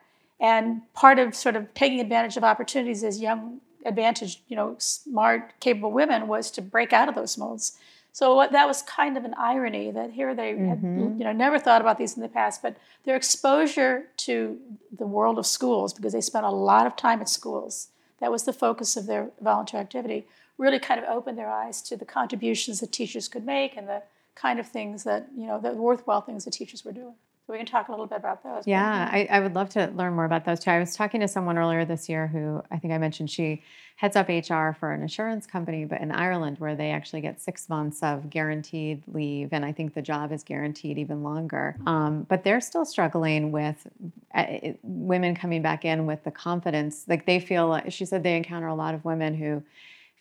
[0.40, 5.53] And part of sort of taking advantage of opportunities as young, advantaged, you know, smart,
[5.61, 7.79] capable women was to break out of those molds.
[8.12, 11.18] So what, that was kind of an irony that here they had, mm-hmm.
[11.18, 14.59] you know, never thought about these in the past, but their exposure to
[14.96, 17.88] the world of schools, because they spent a lot of time at schools,
[18.22, 21.96] that was the focus of their volunteer activity, really kind of opened their eyes to
[21.96, 24.04] the contributions that teachers could make and the
[24.37, 27.16] kind of things that, you know, the worthwhile things that teachers were doing.
[27.46, 28.68] So we can talk a little bit about those.
[28.68, 30.70] Yeah, I, I would love to learn more about those too.
[30.70, 33.62] I was talking to someone earlier this year who I think I mentioned she
[33.96, 37.68] heads up HR for an insurance company, but in Ireland, where they actually get six
[37.68, 39.52] months of guaranteed leave.
[39.52, 41.76] And I think the job is guaranteed even longer.
[41.87, 43.88] Um, but they're still struggling with
[44.35, 44.46] uh,
[44.83, 47.05] women coming back in with the confidence.
[47.09, 49.62] Like they feel, she said they encounter a lot of women who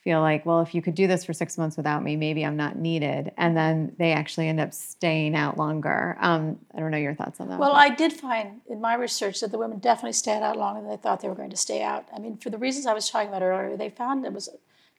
[0.03, 2.57] feel like, well, if you could do this for six months without me, maybe I'm
[2.57, 3.31] not needed.
[3.37, 6.17] And then they actually end up staying out longer.
[6.19, 7.59] Um, I don't know your thoughts on that.
[7.59, 10.89] Well, I did find in my research that the women definitely stayed out longer than
[10.89, 12.05] they thought they were going to stay out.
[12.15, 14.49] I mean, for the reasons I was talking about earlier, they found it was,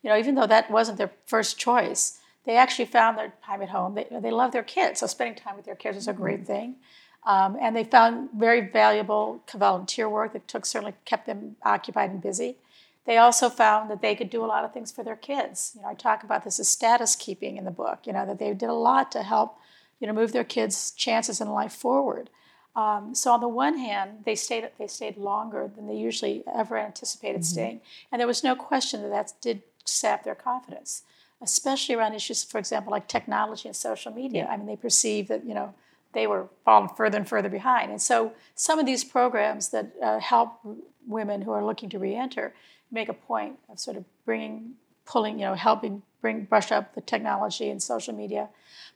[0.02, 3.70] you know, even though that wasn't their first choice, they actually found their time at
[3.70, 3.94] home.
[3.94, 6.76] They, they love their kids, so spending time with their kids is a great thing.
[7.24, 12.20] Um, and they found very valuable volunteer work that took certainly kept them occupied and
[12.20, 12.56] busy.
[13.04, 15.72] They also found that they could do a lot of things for their kids.
[15.74, 18.00] You know, I talk about this as status keeping in the book.
[18.04, 19.58] You know, that they did a lot to help,
[19.98, 22.30] you know, move their kids' chances in life forward.
[22.74, 26.78] Um, so on the one hand, they stayed they stayed longer than they usually ever
[26.78, 31.02] anticipated staying, and there was no question that that did sap their confidence,
[31.42, 34.48] especially around issues, for example, like technology and social media.
[34.50, 35.74] I mean, they perceived that you know
[36.14, 37.90] they were falling further and further behind.
[37.90, 40.58] And so some of these programs that uh, help
[41.06, 42.54] women who are looking to reenter
[42.92, 44.74] make a point of sort of bringing,
[45.06, 48.48] pulling, you know, helping bring brush up the technology and social media.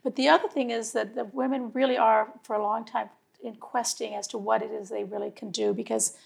[0.04, 3.08] But the other thing is that the women really are for a long time
[3.42, 6.16] in questing as to what it is they really can do because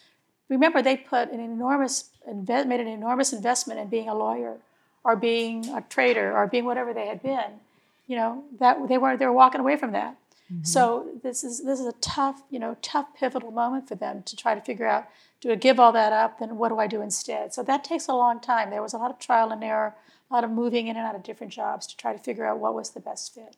[0.49, 4.57] remember they put an enormous made an enormous investment in being a lawyer
[5.05, 7.59] or being a trader or being whatever they had been
[8.07, 10.17] you know that they were they were walking away from that
[10.53, 10.65] mm-hmm.
[10.65, 14.37] so this is this is a tough you know tough pivotal moment for them to
[14.37, 15.07] try to figure out
[15.41, 18.09] do i give all that up then what do i do instead so that takes
[18.09, 19.95] a long time there was a lot of trial and error
[20.31, 22.59] a lot of moving in and out of different jobs to try to figure out
[22.59, 23.57] what was the best fit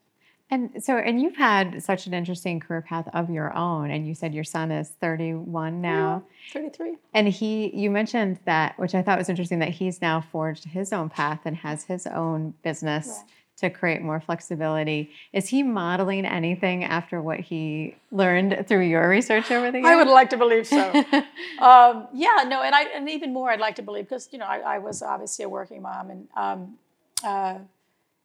[0.53, 3.91] and so, and you've had such an interesting career path of your own.
[3.91, 6.25] And you said your son is 31 now.
[6.49, 6.97] Yeah, 33.
[7.15, 10.93] And he, you mentioned that, which I thought was interesting, that he's now forged his
[10.93, 13.27] own path and has his own business right.
[13.63, 15.11] To create more flexibility.
[15.33, 19.89] Is he modeling anything after what he learned through your research over the years?
[19.89, 20.79] I would like to believe so.
[21.59, 24.47] um, yeah, no, and I, and even more, I'd like to believe because you know
[24.47, 26.29] I, I was obviously a working mom and.
[26.37, 26.79] Um,
[27.25, 27.59] uh,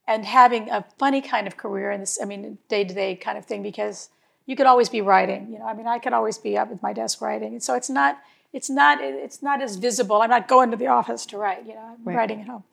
[0.09, 3.37] and having a funny kind of career in this, I mean, day to day kind
[3.37, 4.09] of thing, because
[4.45, 5.51] you could always be writing.
[5.51, 7.75] You know, I mean, I could always be up at my desk writing, and so
[7.75, 8.17] it's not,
[8.53, 10.21] it's not, it's not as visible.
[10.21, 11.65] I'm not going to the office to write.
[11.65, 12.15] You know, I'm right.
[12.15, 12.63] writing at home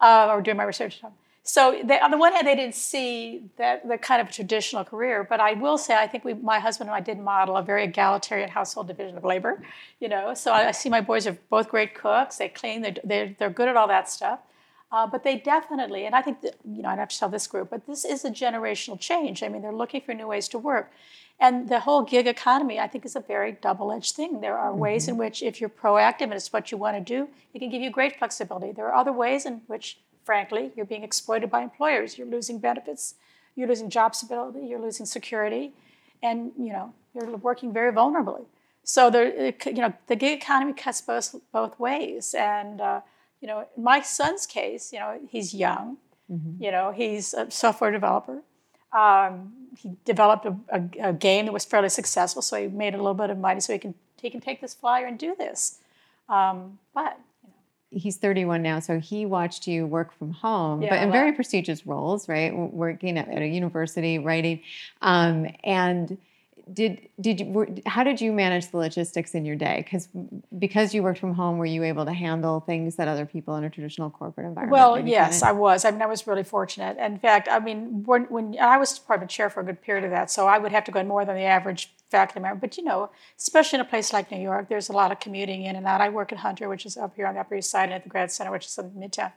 [0.00, 1.14] uh, or doing my research at home.
[1.46, 5.24] So they, on the one hand, they didn't see that the kind of traditional career,
[5.24, 7.84] but I will say I think we, my husband and I did model a very
[7.84, 9.62] egalitarian household division of labor.
[10.00, 12.38] You know, so I, I see my boys are both great cooks.
[12.38, 12.80] They clean.
[12.80, 14.38] They're, they're, they're good at all that stuff.
[14.90, 17.46] Uh, but they definitely, and I think that, you know, I'd have to tell this
[17.46, 19.42] group, but this is a generational change.
[19.42, 20.92] I mean, they're looking for new ways to work.
[21.40, 24.40] And the whole gig economy, I think, is a very double edged thing.
[24.40, 24.78] There are mm-hmm.
[24.78, 27.70] ways in which, if you're proactive and it's what you want to do, it can
[27.70, 28.70] give you great flexibility.
[28.70, 32.18] There are other ways in which, frankly, you're being exploited by employers.
[32.18, 33.14] You're losing benefits,
[33.54, 35.72] you're losing job stability, you're losing security,
[36.22, 38.44] and you know, you're working very vulnerably.
[38.82, 43.00] So there, you know, the gig economy cuts both both ways, and uh,
[43.40, 45.98] you know, in my son's case, you know, he's young.
[46.30, 46.62] Mm-hmm.
[46.62, 48.42] You know, he's a software developer.
[48.92, 52.96] Um, he developed a, a, a, game that was fairly successful, so he made a
[52.96, 55.78] little bit of money, so he can he can take this flyer and do this.
[56.28, 57.18] Um, but.
[57.94, 61.86] He's 31 now, so he watched you work from home, yeah, but in very prestigious
[61.86, 62.54] roles, right?
[62.54, 64.60] Working at, at a university, writing,
[65.02, 66.18] um, and
[66.72, 69.82] did did you were, how did you manage the logistics in your day?
[69.84, 70.08] Because
[70.58, 73.64] because you worked from home were you able to handle things that other people in
[73.64, 75.48] a traditional corporate environment well yes couldn't?
[75.48, 75.84] i was.
[75.84, 76.96] I mean i was really fortunate.
[76.96, 80.10] In fact i mean when, when i was department chair for a good period of
[80.10, 82.60] that so i would have to go in more than the average faculty member.
[82.60, 85.64] But you know especially in a place like new york there's a lot of commuting
[85.64, 86.00] in and out.
[86.00, 88.04] I work at hunter which is up here on the upper east side and at
[88.04, 89.32] the grad center which is in midtown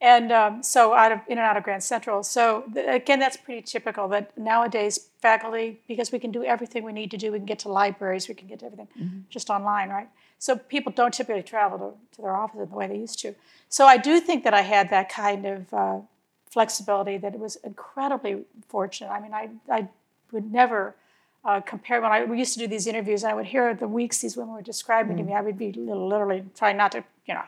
[0.00, 2.22] and um, so out of in and out of Grand Central.
[2.22, 4.08] So the, again, that's pretty typical.
[4.08, 7.58] That nowadays faculty, because we can do everything we need to do, we can get
[7.60, 9.18] to libraries, we can get to everything mm-hmm.
[9.28, 10.08] just online, right?
[10.38, 13.34] So people don't typically travel to, to their office in the way they used to.
[13.68, 15.98] So I do think that I had that kind of uh,
[16.50, 17.18] flexibility.
[17.18, 19.10] That it was incredibly fortunate.
[19.10, 19.88] I mean, I I
[20.32, 20.94] would never.
[21.42, 23.88] Uh, compare when I we used to do these interviews, and I would hear the
[23.88, 25.26] weeks these women were describing mm-hmm.
[25.28, 25.38] to me.
[25.38, 27.44] I would be literally trying not to, you know,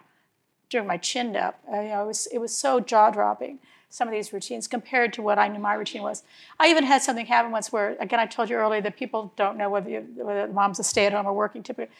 [0.72, 1.60] doing my chin up.
[1.72, 3.58] Uh, you know, it was it was so jaw dropping.
[3.88, 6.22] Some of these routines compared to what I knew my routine was.
[6.58, 9.58] I even had something happen once where, again, I told you earlier that people don't
[9.58, 11.62] know whether, you, whether mom's a stay at home or working.
[11.62, 11.94] Typically,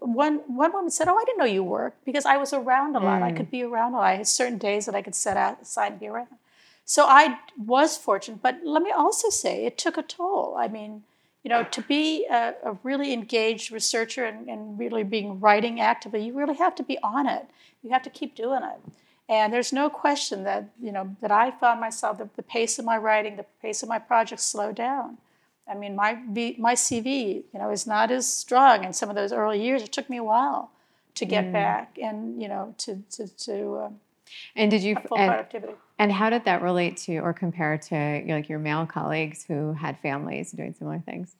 [0.00, 3.00] one one woman said, "Oh, I didn't know you worked because I was around a
[3.00, 3.20] lot.
[3.20, 3.24] Mm.
[3.24, 4.04] I could be around a lot.
[4.04, 6.28] I had certain days that I could set aside and be around."
[6.86, 10.54] So I was fortunate, but let me also say it took a toll.
[10.58, 11.02] I mean,
[11.42, 16.24] you know, to be a, a really engaged researcher and, and, really being writing actively,
[16.24, 17.46] you really have to be on it.
[17.84, 18.80] You have to keep doing it.
[19.28, 22.84] And there's no question that, you know, that I found myself, the, the pace of
[22.84, 25.18] my writing, the pace of my projects slowed down.
[25.68, 26.14] I mean, my,
[26.58, 29.82] my CV, you know, is not as strong in some of those early years.
[29.82, 30.72] It took me a while
[31.14, 31.52] to get mm.
[31.52, 34.00] back and, you know, to, to, to um,
[34.56, 35.74] and did you full and, productivity.
[35.98, 39.44] And how did that relate to or compare to you know, like your male colleagues
[39.44, 41.34] who had families doing similar things?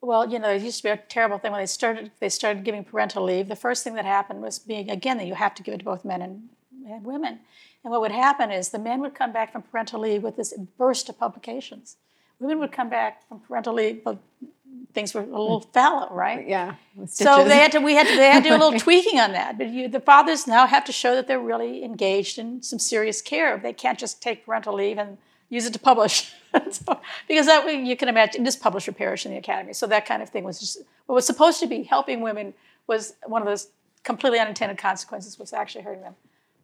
[0.00, 2.10] Well, you know, it used to be a terrible thing when they started.
[2.20, 3.48] They started giving parental leave.
[3.48, 5.84] The first thing that happened was being again that you have to give it to
[5.84, 6.48] both men and,
[6.88, 7.40] and women.
[7.82, 10.52] And what would happen is the men would come back from parental leave with this
[10.76, 11.96] burst of publications.
[12.38, 14.18] Women would come back from parental leave, but
[14.92, 16.46] things were a little fallow, right?
[16.46, 16.74] Yeah.
[17.06, 17.80] So they had to.
[17.80, 18.16] We had to.
[18.16, 19.56] They had to do a little tweaking on that.
[19.56, 23.22] But you, the fathers now have to show that they're really engaged in some serious
[23.22, 23.58] care.
[23.58, 25.18] They can't just take parental leave and
[25.48, 26.32] use it to publish.
[26.70, 29.72] so, because that way you can imagine just publish or perish in the academy.
[29.72, 32.54] So that kind of thing was just what was supposed to be helping women
[32.86, 33.68] was one of those
[34.02, 36.14] completely unintended consequences was actually hurting them.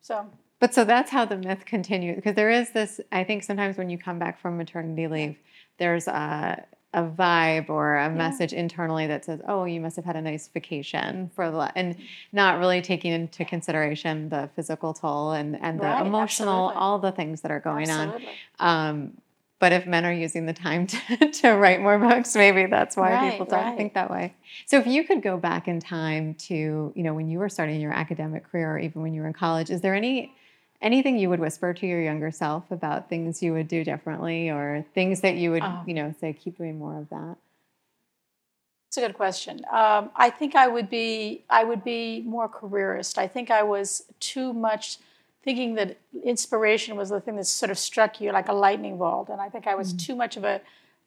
[0.00, 0.26] So
[0.58, 3.90] but so that's how the myth continues because there is this I think sometimes when
[3.90, 5.36] you come back from maternity leave
[5.78, 6.64] there's a
[6.94, 8.08] a vibe or a yeah.
[8.08, 11.96] message internally that says, "Oh, you must have had a nice vacation for the," and
[12.32, 16.80] not really taking into consideration the physical toll and and the right, emotional, absolutely.
[16.80, 18.28] all the things that are going absolutely.
[18.58, 18.88] on.
[18.88, 19.12] Um,
[19.62, 23.12] but if men are using the time to, to write more books, maybe that's why
[23.12, 23.76] right, people don't right.
[23.76, 24.34] think that way.
[24.66, 27.80] So if you could go back in time to, you know, when you were starting
[27.80, 30.34] your academic career or even when you were in college, is there any
[30.82, 34.84] anything you would whisper to your younger self about things you would do differently or
[34.94, 37.36] things that you would, um, you know, say, keep doing more of that?
[38.88, 39.64] It's a good question.
[39.72, 43.16] Um, I think I would be I would be more careerist.
[43.16, 44.98] I think I was too much
[45.42, 49.30] thinking that inspiration was the thing that sort of struck you like a lightning bolt,
[49.30, 49.96] and I think I was mm-hmm.
[49.96, 50.60] too much of a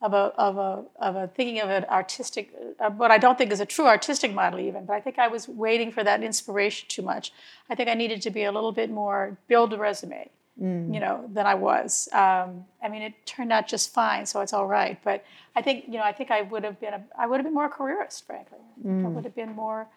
[0.06, 3.52] of a of a of a thinking of an artistic, uh, what I don't think
[3.52, 4.86] is a true artistic model even.
[4.86, 7.34] But I think I was waiting for that inspiration too much.
[7.72, 10.30] I think I needed to be a little bit more build a resume,
[10.62, 10.94] mm.
[10.94, 12.08] you know, than I was.
[12.14, 15.00] Um, I mean, it turned out just fine, so it's all right.
[15.04, 15.26] But
[15.56, 17.56] I think you know, I think I would have been a, I would have been
[17.62, 18.60] more careerist, frankly.
[18.86, 19.06] Mm.
[19.06, 19.88] I would have been more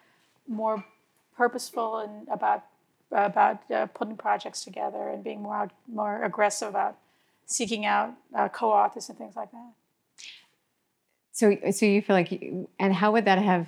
[0.47, 0.83] more
[1.37, 2.63] purposeful and about
[3.11, 6.97] about uh, putting projects together and being more more aggressive about
[7.45, 9.71] seeking out uh, co-authors and things like that.
[11.31, 13.67] So, so you feel like, you, and how would that have,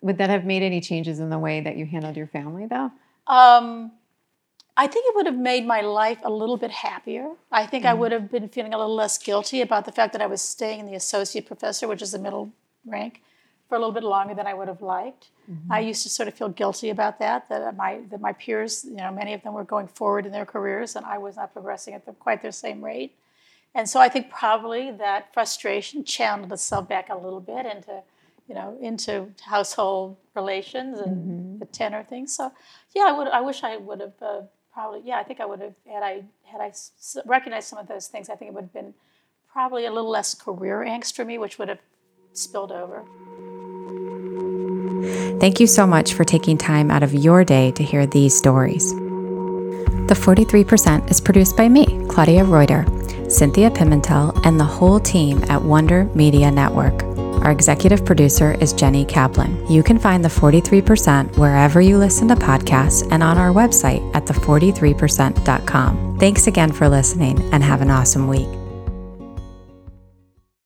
[0.00, 2.90] would that have made any changes in the way that you handled your family, though?
[3.26, 3.92] Um,
[4.76, 7.30] I think it would have made my life a little bit happier.
[7.50, 7.90] I think mm-hmm.
[7.90, 10.40] I would have been feeling a little less guilty about the fact that I was
[10.40, 12.52] staying in the associate professor, which is the middle
[12.86, 13.22] rank,
[13.68, 15.28] for a little bit longer than I would have liked.
[15.50, 15.72] Mm-hmm.
[15.72, 17.48] I used to sort of feel guilty about that.
[17.48, 20.46] That my that my peers, you know, many of them were going forward in their
[20.46, 23.14] careers, and I was not progressing at the, quite their same rate.
[23.74, 28.02] And so I think probably that frustration channeled itself back a little bit into,
[28.46, 31.58] you know, into household relations and mm-hmm.
[31.58, 32.36] the tenor things.
[32.36, 32.52] So,
[32.94, 33.28] yeah, I would.
[33.28, 34.42] I wish I would have uh,
[34.72, 35.00] probably.
[35.04, 36.72] Yeah, I think I would have had I had I
[37.24, 38.28] recognized some of those things.
[38.28, 38.94] I think it would have been
[39.50, 41.80] probably a little less career angst for me, which would have
[42.34, 43.04] spilled over.
[45.40, 48.94] Thank you so much for taking time out of your day to hear these stories.
[50.06, 52.84] The 43% is produced by me, Claudia Reuter,
[53.32, 57.02] Cynthia Pimentel, and the whole team at Wonder Media Network.
[57.44, 59.66] Our executive producer is Jenny Kaplan.
[59.68, 64.26] You can find the 43% wherever you listen to podcasts and on our website at
[64.26, 66.18] the43%.com.
[66.18, 68.61] Thanks again for listening and have an awesome week.